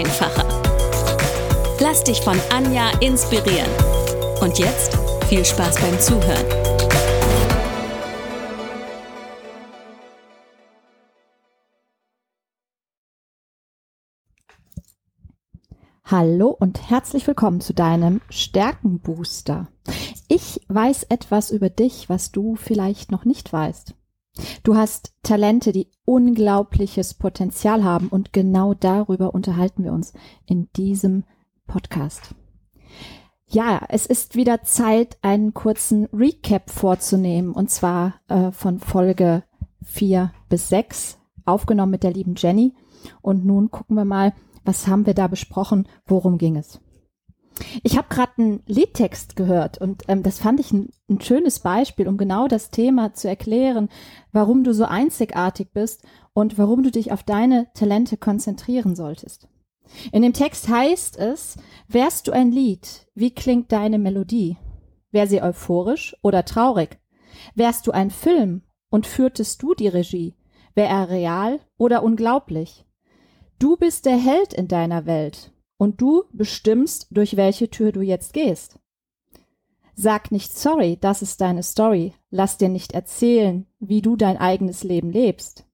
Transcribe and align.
einfacher. 0.00 0.46
Lass 1.78 2.04
dich 2.04 2.22
von 2.22 2.38
Anja 2.50 2.90
inspirieren. 3.00 3.70
Und 4.40 4.58
jetzt 4.58 4.98
viel 5.28 5.44
Spaß 5.44 5.76
beim 5.76 6.00
Zuhören. 6.00 6.46
Hallo 16.04 16.48
und 16.48 16.90
herzlich 16.90 17.26
willkommen 17.26 17.60
zu 17.60 17.74
deinem 17.74 18.22
Stärkenbooster. 18.30 19.68
Ich 20.28 20.60
weiß 20.68 21.04
etwas 21.04 21.50
über 21.50 21.68
dich, 21.68 22.08
was 22.08 22.32
du 22.32 22.56
vielleicht 22.56 23.12
noch 23.12 23.26
nicht 23.26 23.52
weißt. 23.52 23.94
Du 24.62 24.76
hast 24.76 25.14
Talente, 25.22 25.72
die 25.72 25.88
unglaubliches 26.04 27.14
Potenzial 27.14 27.84
haben 27.84 28.08
und 28.08 28.32
genau 28.32 28.74
darüber 28.74 29.34
unterhalten 29.34 29.84
wir 29.84 29.92
uns 29.92 30.12
in 30.46 30.68
diesem 30.76 31.24
Podcast. 31.66 32.34
Ja, 33.46 33.80
es 33.88 34.06
ist 34.06 34.36
wieder 34.36 34.62
Zeit, 34.62 35.18
einen 35.22 35.54
kurzen 35.54 36.04
Recap 36.12 36.70
vorzunehmen 36.70 37.52
und 37.52 37.70
zwar 37.70 38.20
äh, 38.28 38.52
von 38.52 38.78
Folge 38.78 39.42
4 39.82 40.32
bis 40.48 40.68
6, 40.68 41.18
aufgenommen 41.44 41.90
mit 41.90 42.02
der 42.02 42.12
lieben 42.12 42.34
Jenny. 42.36 42.74
Und 43.22 43.44
nun 43.44 43.70
gucken 43.70 43.96
wir 43.96 44.04
mal, 44.04 44.34
was 44.64 44.86
haben 44.86 45.06
wir 45.06 45.14
da 45.14 45.26
besprochen, 45.26 45.88
worum 46.06 46.38
ging 46.38 46.56
es. 46.56 46.80
Ich 47.82 47.96
habe 47.96 48.08
gerade 48.08 48.32
einen 48.38 48.62
Liedtext 48.66 49.36
gehört 49.36 49.78
und 49.78 50.04
ähm, 50.08 50.22
das 50.22 50.38
fand 50.38 50.60
ich 50.60 50.72
ein, 50.72 50.90
ein 51.08 51.20
schönes 51.20 51.60
Beispiel, 51.60 52.08
um 52.08 52.16
genau 52.16 52.48
das 52.48 52.70
Thema 52.70 53.12
zu 53.12 53.28
erklären, 53.28 53.88
warum 54.32 54.64
du 54.64 54.72
so 54.72 54.84
einzigartig 54.84 55.72
bist 55.72 56.02
und 56.32 56.58
warum 56.58 56.82
du 56.82 56.90
dich 56.90 57.12
auf 57.12 57.22
deine 57.22 57.68
Talente 57.74 58.16
konzentrieren 58.16 58.94
solltest. 58.94 59.48
In 60.12 60.22
dem 60.22 60.32
Text 60.32 60.68
heißt 60.68 61.18
es, 61.18 61.56
wärst 61.88 62.28
du 62.28 62.32
ein 62.32 62.52
Lied, 62.52 63.08
wie 63.14 63.34
klingt 63.34 63.72
deine 63.72 63.98
Melodie? 63.98 64.56
Wär 65.10 65.26
sie 65.26 65.42
euphorisch 65.42 66.16
oder 66.22 66.44
traurig? 66.44 67.00
Wärst 67.54 67.86
du 67.86 67.90
ein 67.90 68.10
Film 68.10 68.62
und 68.90 69.06
führtest 69.06 69.62
du 69.62 69.74
die 69.74 69.88
Regie? 69.88 70.36
Wär 70.74 70.88
er 70.88 71.08
real 71.08 71.60
oder 71.76 72.02
unglaublich? 72.02 72.86
Du 73.58 73.76
bist 73.76 74.06
der 74.06 74.16
Held 74.16 74.54
in 74.54 74.68
deiner 74.68 75.06
Welt 75.06 75.52
und 75.80 76.02
du 76.02 76.24
bestimmst, 76.34 77.06
durch 77.10 77.38
welche 77.38 77.70
Tür 77.70 77.90
du 77.90 78.02
jetzt 78.02 78.34
gehst. 78.34 78.78
Sag 79.94 80.30
nicht 80.30 80.52
sorry, 80.52 80.98
das 81.00 81.22
ist 81.22 81.40
deine 81.40 81.62
Story. 81.62 82.12
Lass 82.30 82.58
dir 82.58 82.68
nicht 82.68 82.92
erzählen, 82.92 83.66
wie 83.78 84.02
du 84.02 84.14
dein 84.14 84.36
eigenes 84.36 84.84
Leben 84.84 85.10
lebst. 85.10 85.64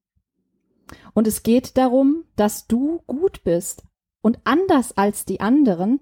Und 1.13 1.27
es 1.27 1.43
geht 1.43 1.75
darum, 1.75 2.23
dass 2.37 2.67
du 2.67 3.01
gut 3.05 3.43
bist 3.43 3.83
und 4.21 4.39
anders 4.45 4.95
als 4.95 5.25
die 5.25 5.41
anderen 5.41 5.99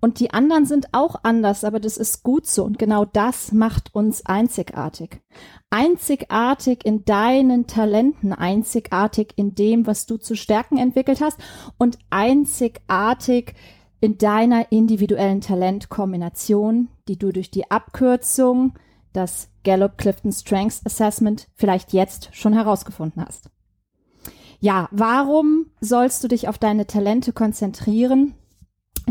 und 0.00 0.18
die 0.18 0.32
anderen 0.32 0.64
sind 0.64 0.88
auch 0.92 1.16
anders, 1.22 1.62
aber 1.62 1.78
das 1.78 1.96
ist 1.96 2.22
gut 2.22 2.46
so. 2.46 2.64
Und 2.64 2.78
genau 2.78 3.04
das 3.04 3.52
macht 3.52 3.94
uns 3.94 4.24
einzigartig. 4.24 5.20
Einzigartig 5.68 6.84
in 6.84 7.04
deinen 7.04 7.66
Talenten, 7.66 8.32
einzigartig 8.32 9.34
in 9.36 9.54
dem, 9.54 9.86
was 9.86 10.06
du 10.06 10.16
zu 10.16 10.34
Stärken 10.36 10.78
entwickelt 10.78 11.20
hast 11.20 11.38
und 11.78 11.98
einzigartig 12.08 13.54
in 14.00 14.16
deiner 14.16 14.72
individuellen 14.72 15.42
Talentkombination, 15.42 16.88
die 17.06 17.18
du 17.18 17.32
durch 17.32 17.50
die 17.50 17.70
Abkürzung, 17.70 18.74
das 19.12 19.48
Gallup 19.64 19.98
Clifton 19.98 20.32
Strengths 20.32 20.84
Assessment 20.86 21.48
vielleicht 21.54 21.92
jetzt 21.92 22.30
schon 22.32 22.54
herausgefunden 22.54 23.22
hast. 23.24 23.50
Ja, 24.60 24.88
warum 24.90 25.66
sollst 25.80 26.24
du 26.24 26.28
dich 26.28 26.48
auf 26.48 26.58
deine 26.58 26.86
Talente 26.86 27.32
konzentrieren? 27.32 28.34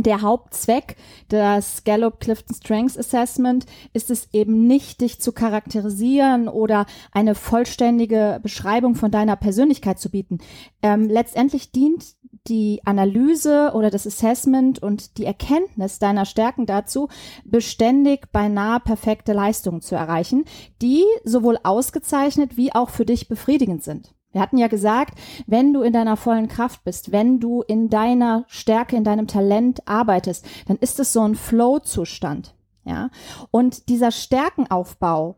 Der 0.03 0.21
Hauptzweck 0.21 0.95
des 1.31 1.83
Gallup 1.83 2.19
Clifton 2.19 2.55
Strengths 2.55 2.97
Assessment 2.97 3.65
ist 3.93 4.09
es 4.09 4.29
eben 4.33 4.67
nicht, 4.67 5.01
dich 5.01 5.21
zu 5.21 5.31
charakterisieren 5.31 6.47
oder 6.47 6.85
eine 7.11 7.35
vollständige 7.35 8.39
Beschreibung 8.41 8.95
von 8.95 9.11
deiner 9.11 9.35
Persönlichkeit 9.35 9.99
zu 9.99 10.09
bieten. 10.09 10.39
Ähm, 10.81 11.07
letztendlich 11.07 11.71
dient 11.71 12.15
die 12.47 12.81
Analyse 12.85 13.71
oder 13.73 13.89
das 13.89 14.07
Assessment 14.07 14.81
und 14.81 15.17
die 15.17 15.25
Erkenntnis 15.25 15.99
deiner 15.99 16.25
Stärken 16.25 16.65
dazu, 16.65 17.09
beständig 17.45 18.31
beinahe 18.31 18.79
perfekte 18.79 19.33
Leistungen 19.33 19.81
zu 19.81 19.95
erreichen, 19.95 20.45
die 20.81 21.03
sowohl 21.23 21.57
ausgezeichnet 21.63 22.57
wie 22.57 22.73
auch 22.73 22.89
für 22.89 23.05
dich 23.05 23.27
befriedigend 23.27 23.83
sind. 23.83 24.13
Wir 24.31 24.41
hatten 24.41 24.57
ja 24.57 24.67
gesagt, 24.67 25.17
wenn 25.47 25.73
du 25.73 25.81
in 25.81 25.93
deiner 25.93 26.15
vollen 26.15 26.47
Kraft 26.47 26.83
bist, 26.83 27.11
wenn 27.11 27.39
du 27.39 27.61
in 27.63 27.89
deiner 27.89 28.45
Stärke, 28.47 28.95
in 28.95 29.03
deinem 29.03 29.27
Talent 29.27 29.87
arbeitest, 29.87 30.45
dann 30.67 30.77
ist 30.77 30.99
es 30.99 31.13
so 31.13 31.21
ein 31.21 31.35
Flow-Zustand. 31.35 32.53
Ja. 32.83 33.09
Und 33.49 33.89
dieser 33.89 34.11
Stärkenaufbau, 34.11 35.35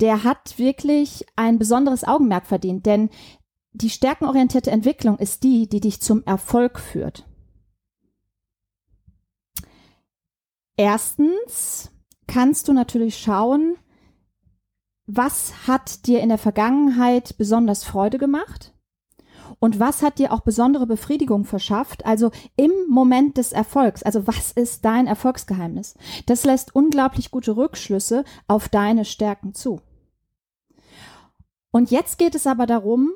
der 0.00 0.24
hat 0.24 0.58
wirklich 0.58 1.24
ein 1.36 1.58
besonderes 1.58 2.04
Augenmerk 2.04 2.46
verdient, 2.46 2.86
denn 2.86 3.08
die 3.72 3.90
stärkenorientierte 3.90 4.70
Entwicklung 4.70 5.18
ist 5.18 5.42
die, 5.42 5.68
die 5.68 5.80
dich 5.80 6.00
zum 6.00 6.24
Erfolg 6.24 6.80
führt. 6.80 7.26
Erstens 10.76 11.90
kannst 12.26 12.68
du 12.68 12.72
natürlich 12.72 13.18
schauen, 13.18 13.76
was 15.06 15.66
hat 15.66 16.06
dir 16.06 16.20
in 16.20 16.28
der 16.28 16.38
Vergangenheit 16.38 17.36
besonders 17.38 17.84
Freude 17.84 18.18
gemacht? 18.18 18.72
Und 19.58 19.80
was 19.80 20.02
hat 20.02 20.18
dir 20.18 20.32
auch 20.32 20.40
besondere 20.40 20.86
Befriedigung 20.86 21.44
verschafft? 21.44 22.04
Also 22.04 22.30
im 22.56 22.72
Moment 22.88 23.38
des 23.38 23.52
Erfolgs. 23.52 24.02
Also 24.02 24.26
was 24.26 24.52
ist 24.52 24.84
dein 24.84 25.06
Erfolgsgeheimnis? 25.06 25.94
Das 26.26 26.44
lässt 26.44 26.74
unglaublich 26.74 27.30
gute 27.30 27.56
Rückschlüsse 27.56 28.24
auf 28.48 28.68
deine 28.68 29.04
Stärken 29.04 29.54
zu. 29.54 29.80
Und 31.70 31.90
jetzt 31.90 32.18
geht 32.18 32.34
es 32.34 32.46
aber 32.46 32.66
darum, 32.66 33.12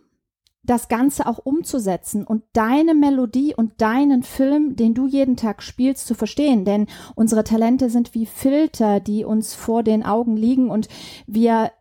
das 0.62 0.88
Ganze 0.88 1.26
auch 1.26 1.38
umzusetzen 1.38 2.26
und 2.26 2.42
deine 2.52 2.94
Melodie 2.94 3.54
und 3.54 3.80
deinen 3.80 4.22
Film, 4.22 4.76
den 4.76 4.92
du 4.92 5.06
jeden 5.06 5.36
Tag 5.36 5.62
spielst, 5.62 6.06
zu 6.06 6.14
verstehen. 6.14 6.66
Denn 6.66 6.86
unsere 7.14 7.44
Talente 7.44 7.88
sind 7.88 8.14
wie 8.14 8.26
Filter, 8.26 9.00
die 9.00 9.24
uns 9.24 9.54
vor 9.54 9.82
den 9.82 10.04
Augen 10.04 10.36
liegen 10.36 10.70
und 10.70 10.88
wir 11.26 11.72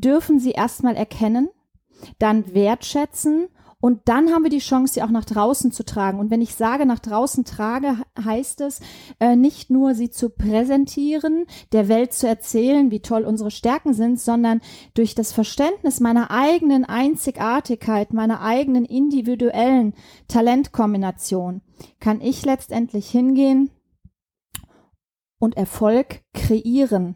dürfen 0.00 0.38
sie 0.38 0.52
erstmal 0.52 0.96
erkennen, 0.96 1.48
dann 2.18 2.54
wertschätzen 2.54 3.48
und 3.80 4.08
dann 4.08 4.32
haben 4.32 4.42
wir 4.42 4.50
die 4.50 4.58
Chance, 4.58 4.94
sie 4.94 5.02
auch 5.02 5.10
nach 5.10 5.24
draußen 5.24 5.70
zu 5.70 5.84
tragen. 5.84 6.18
Und 6.18 6.32
wenn 6.32 6.40
ich 6.40 6.56
sage, 6.56 6.84
nach 6.84 6.98
draußen 6.98 7.44
trage, 7.44 7.96
heißt 8.22 8.60
es 8.62 8.80
äh, 9.20 9.36
nicht 9.36 9.70
nur, 9.70 9.94
sie 9.94 10.10
zu 10.10 10.30
präsentieren, 10.30 11.46
der 11.70 11.86
Welt 11.86 12.12
zu 12.12 12.26
erzählen, 12.26 12.90
wie 12.90 13.00
toll 13.00 13.22
unsere 13.22 13.52
Stärken 13.52 13.94
sind, 13.94 14.18
sondern 14.18 14.60
durch 14.94 15.14
das 15.14 15.32
Verständnis 15.32 16.00
meiner 16.00 16.32
eigenen 16.32 16.84
Einzigartigkeit, 16.84 18.12
meiner 18.12 18.40
eigenen 18.40 18.84
individuellen 18.84 19.94
Talentkombination, 20.26 21.60
kann 22.00 22.20
ich 22.20 22.44
letztendlich 22.44 23.08
hingehen 23.08 23.70
und 25.38 25.56
Erfolg 25.56 26.22
kreieren 26.34 27.14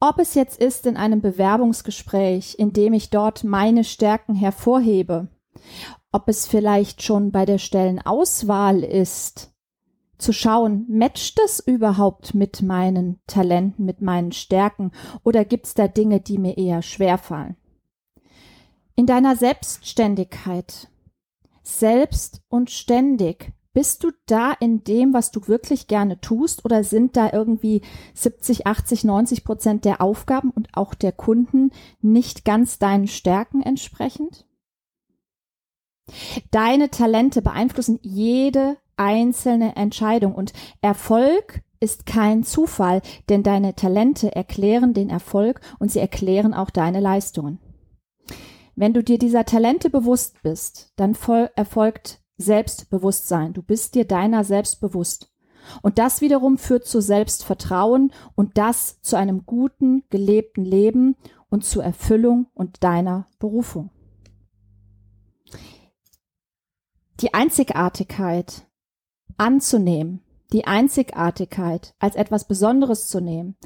ob 0.00 0.18
es 0.18 0.34
jetzt 0.34 0.60
ist 0.60 0.86
in 0.86 0.96
einem 0.96 1.20
Bewerbungsgespräch, 1.20 2.56
in 2.58 2.72
dem 2.72 2.92
ich 2.92 3.10
dort 3.10 3.44
meine 3.44 3.84
Stärken 3.84 4.34
hervorhebe, 4.34 5.28
ob 6.12 6.28
es 6.28 6.46
vielleicht 6.46 7.02
schon 7.02 7.32
bei 7.32 7.44
der 7.44 7.58
Stellenauswahl 7.58 8.82
ist, 8.82 9.52
zu 10.18 10.32
schauen, 10.32 10.86
matcht 10.88 11.38
das 11.38 11.60
überhaupt 11.60 12.34
mit 12.34 12.62
meinen 12.62 13.20
Talenten, 13.26 13.84
mit 13.84 14.00
meinen 14.00 14.32
Stärken 14.32 14.92
oder 15.22 15.44
gibt 15.44 15.66
es 15.66 15.74
da 15.74 15.88
Dinge, 15.88 16.20
die 16.20 16.38
mir 16.38 16.56
eher 16.56 16.82
schwerfallen? 16.82 17.56
In 18.94 19.04
deiner 19.04 19.36
Selbstständigkeit, 19.36 20.88
selbst 21.62 22.40
und 22.48 22.70
ständig 22.70 23.52
bist 23.76 24.04
du 24.04 24.10
da 24.24 24.54
in 24.58 24.84
dem, 24.84 25.12
was 25.12 25.32
du 25.32 25.48
wirklich 25.48 25.86
gerne 25.86 26.18
tust 26.22 26.64
oder 26.64 26.82
sind 26.82 27.14
da 27.14 27.30
irgendwie 27.30 27.82
70, 28.14 28.66
80, 28.66 29.04
90 29.04 29.44
Prozent 29.44 29.84
der 29.84 30.00
Aufgaben 30.00 30.50
und 30.50 30.70
auch 30.72 30.94
der 30.94 31.12
Kunden 31.12 31.72
nicht 32.00 32.46
ganz 32.46 32.78
deinen 32.78 33.06
Stärken 33.06 33.60
entsprechend? 33.60 34.46
Deine 36.50 36.88
Talente 36.88 37.42
beeinflussen 37.42 37.98
jede 38.00 38.78
einzelne 38.96 39.76
Entscheidung 39.76 40.34
und 40.34 40.54
Erfolg 40.80 41.60
ist 41.78 42.06
kein 42.06 42.44
Zufall, 42.44 43.02
denn 43.28 43.42
deine 43.42 43.74
Talente 43.74 44.34
erklären 44.34 44.94
den 44.94 45.10
Erfolg 45.10 45.60
und 45.78 45.92
sie 45.92 46.00
erklären 46.00 46.54
auch 46.54 46.70
deine 46.70 47.00
Leistungen. 47.00 47.58
Wenn 48.74 48.94
du 48.94 49.04
dir 49.04 49.18
dieser 49.18 49.44
Talente 49.44 49.90
bewusst 49.90 50.42
bist, 50.42 50.94
dann 50.96 51.14
erfolgt 51.56 52.22
Selbstbewusstsein. 52.38 53.52
Du 53.52 53.62
bist 53.62 53.94
dir 53.94 54.06
deiner 54.06 54.44
selbst 54.44 54.80
bewusst. 54.80 55.32
Und 55.82 55.98
das 55.98 56.20
wiederum 56.20 56.58
führt 56.58 56.86
zu 56.86 57.00
Selbstvertrauen 57.00 58.12
und 58.34 58.56
das 58.56 59.00
zu 59.02 59.16
einem 59.16 59.46
guten, 59.46 60.04
gelebten 60.10 60.64
Leben 60.64 61.16
und 61.48 61.64
zur 61.64 61.82
Erfüllung 61.82 62.46
und 62.54 62.84
deiner 62.84 63.26
Berufung. 63.38 63.90
Die 67.20 67.34
Einzigartigkeit 67.34 68.66
anzunehmen, 69.38 70.22
die 70.52 70.66
Einzigartigkeit 70.66 71.94
als 71.98 72.14
etwas 72.14 72.46
Besonderes 72.46 73.08
zu 73.08 73.20
nehmen, 73.20 73.56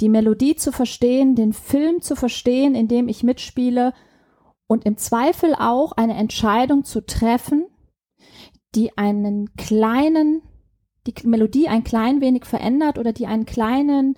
die 0.00 0.08
Melodie 0.08 0.56
zu 0.56 0.72
verstehen, 0.72 1.34
den 1.34 1.52
Film 1.52 2.00
zu 2.02 2.16
verstehen, 2.16 2.74
in 2.74 2.88
dem 2.88 3.08
ich 3.08 3.22
mitspiele 3.22 3.92
und 4.66 4.86
im 4.86 4.96
Zweifel 4.96 5.54
auch 5.54 5.92
eine 5.92 6.14
Entscheidung 6.14 6.84
zu 6.84 7.04
treffen, 7.04 7.66
die 8.74 8.96
einen 8.96 9.54
kleinen, 9.56 10.42
die 11.06 11.14
Melodie 11.24 11.68
ein 11.68 11.84
klein 11.84 12.20
wenig 12.20 12.44
verändert 12.44 12.98
oder 12.98 13.12
die 13.12 13.26
einen 13.26 13.46
kleinen, 13.46 14.16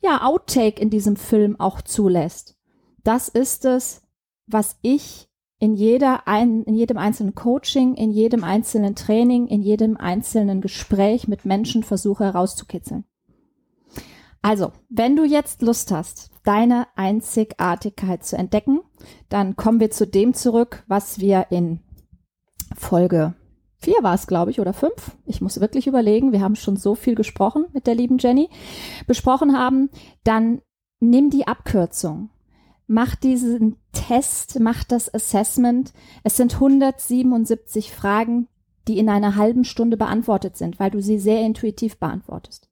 ja, 0.00 0.24
Outtake 0.24 0.80
in 0.80 0.90
diesem 0.90 1.16
Film 1.16 1.58
auch 1.58 1.82
zulässt. 1.82 2.56
Das 3.02 3.28
ist 3.28 3.64
es, 3.64 4.02
was 4.46 4.76
ich 4.82 5.28
in 5.58 5.74
jeder 5.74 6.28
ein, 6.28 6.62
in 6.64 6.74
jedem 6.74 6.98
einzelnen 6.98 7.34
Coaching, 7.34 7.94
in 7.94 8.10
jedem 8.10 8.44
einzelnen 8.44 8.94
Training, 8.94 9.48
in 9.48 9.62
jedem 9.62 9.96
einzelnen 9.96 10.60
Gespräch 10.60 11.26
mit 11.26 11.44
Menschen 11.44 11.82
versuche 11.82 12.24
herauszukitzeln. 12.24 13.04
Also, 14.40 14.72
wenn 14.88 15.16
du 15.16 15.24
jetzt 15.24 15.62
Lust 15.62 15.90
hast, 15.90 16.30
deine 16.44 16.86
Einzigartigkeit 16.94 18.24
zu 18.24 18.36
entdecken, 18.36 18.80
dann 19.28 19.56
kommen 19.56 19.80
wir 19.80 19.90
zu 19.90 20.06
dem 20.06 20.32
zurück, 20.32 20.84
was 20.86 21.18
wir 21.18 21.46
in 21.50 21.80
Folge 22.76 23.34
vier 23.80 23.96
war 24.02 24.14
es, 24.14 24.26
glaube 24.26 24.50
ich, 24.50 24.60
oder 24.60 24.72
fünf. 24.72 25.16
Ich 25.24 25.40
muss 25.40 25.60
wirklich 25.60 25.86
überlegen. 25.86 26.32
Wir 26.32 26.40
haben 26.40 26.56
schon 26.56 26.76
so 26.76 26.94
viel 26.94 27.14
gesprochen 27.14 27.66
mit 27.72 27.86
der 27.86 27.94
lieben 27.94 28.18
Jenny, 28.18 28.48
besprochen 29.06 29.56
haben. 29.56 29.90
Dann 30.24 30.60
nimm 31.00 31.30
die 31.30 31.46
Abkürzung. 31.46 32.30
Mach 32.86 33.14
diesen 33.14 33.76
Test, 33.92 34.58
mach 34.60 34.82
das 34.82 35.12
Assessment. 35.12 35.92
Es 36.24 36.36
sind 36.36 36.54
177 36.54 37.92
Fragen, 37.92 38.48
die 38.88 38.98
in 38.98 39.08
einer 39.08 39.36
halben 39.36 39.64
Stunde 39.64 39.96
beantwortet 39.96 40.56
sind, 40.56 40.80
weil 40.80 40.90
du 40.90 41.02
sie 41.02 41.18
sehr 41.18 41.42
intuitiv 41.42 41.98
beantwortest. 41.98 42.68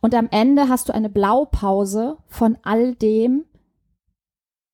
Und 0.00 0.14
am 0.14 0.28
Ende 0.30 0.68
hast 0.68 0.88
du 0.88 0.94
eine 0.94 1.08
Blaupause 1.08 2.18
von 2.26 2.58
all 2.62 2.94
dem, 2.94 3.46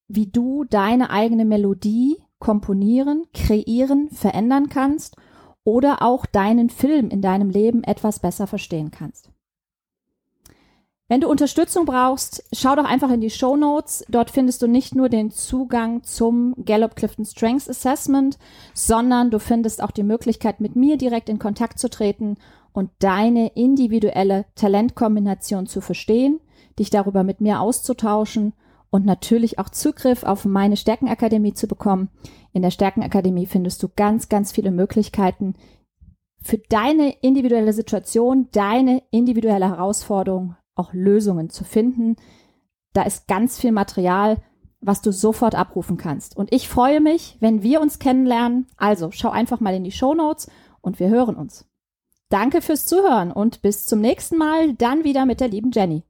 wie 0.09 0.26
du 0.26 0.65
deine 0.65 1.11
eigene 1.11 1.44
Melodie 1.44 2.17
komponieren, 2.41 3.26
kreieren, 3.33 4.11
verändern 4.11 4.69
kannst 4.69 5.17
oder 5.65 6.03
auch 6.03 6.27
deinen 6.27 6.71
Film 6.71 7.11
in 7.11 7.23
deinem 7.23 7.51
Leben 7.51 7.85
etwas 7.85 8.19
besser 8.19 8.47
verstehen 8.47 8.91
kannst. 8.91 9.31
Wenn 11.11 11.23
du 11.23 11.29
Unterstützung 11.29 11.87
brauchst, 11.87 12.45
schau 12.53 12.77
doch 12.77 12.85
einfach 12.85 13.11
in 13.11 13.21
die 13.21 13.31
Show 13.31 13.57
Notes. 13.57 14.05
Dort 14.09 14.31
findest 14.31 14.62
du 14.62 14.69
nicht 14.69 14.95
nur 14.95 15.09
den 15.09 15.33
Zugang 15.33 16.05
zum 16.05 16.55
Gallup 16.65 16.95
Clifton 16.95 17.25
Strengths 17.25 17.69
Assessment, 17.69 18.39
sondern 18.75 19.33
du 19.33 19.41
findest 19.41 19.83
auch 19.83 19.91
die 19.91 20.05
Möglichkeit, 20.05 20.61
mit 20.61 20.77
mir 20.77 20.97
direkt 20.99 21.29
in 21.29 21.41
Kontakt 21.41 21.81
zu 21.81 21.91
treten 21.91 22.37
und 22.73 22.91
deine 23.01 23.49
individuelle 23.57 24.45
Talentkombination 24.55 25.67
zu 25.67 25.81
verstehen, 25.81 26.39
dich 26.79 26.91
darüber 26.91 27.25
mit 27.25 27.41
mir 27.41 27.61
auszutauschen 27.61 28.53
und 28.91 29.05
natürlich 29.05 29.59
auch 29.59 29.69
Zugriff 29.69 30.23
auf 30.23 30.45
meine 30.45 30.77
Stärkenakademie 30.77 31.55
zu 31.55 31.67
bekommen. 31.67 32.09
In 32.52 32.62
der 32.62 32.70
Stärkenakademie 32.70 33.47
findest 33.47 33.82
du 33.82 33.88
ganz, 33.94 34.29
ganz 34.29 34.52
viele 34.52 34.70
Möglichkeiten 34.70 35.55
für 36.43 36.58
deine 36.58 37.11
individuelle 37.20 37.73
Situation, 37.73 38.49
deine 38.52 39.02
individuelle 39.11 39.69
Herausforderung 39.69 40.56
auch 40.75 40.93
Lösungen 40.93 41.50
zu 41.50 41.64
finden. 41.64 42.17
Da 42.93 43.02
ist 43.02 43.29
ganz 43.29 43.58
viel 43.58 43.73
Material, 43.73 44.38
was 44.81 45.02
du 45.02 45.12
sofort 45.12 45.55
abrufen 45.55 45.97
kannst. 45.97 46.37
Und 46.37 46.52
ich 46.52 46.69
freue 46.69 47.00
mich, 47.00 47.37
wenn 47.41 47.62
wir 47.62 47.81
uns 47.81 47.99
kennenlernen. 47.99 48.67
Also 48.76 49.11
schau 49.12 49.31
einfach 49.31 49.61
mal 49.61 49.75
in 49.75 49.85
die 49.85 49.93
Show 49.93 50.14
Notes 50.14 50.50
und 50.81 50.99
wir 50.99 51.08
hören 51.08 51.37
uns. 51.37 51.67
Danke 52.31 52.62
fürs 52.62 52.87
Zuhören 52.87 53.32
und 53.32 53.61
bis 53.61 53.87
zum 53.87 54.00
nächsten 54.00 54.38
Mal, 54.38 54.75
dann 54.75 55.05
wieder 55.05 55.26
mit 55.26 55.41
der 55.41 55.49
lieben 55.49 55.73
Jenny. 55.73 56.05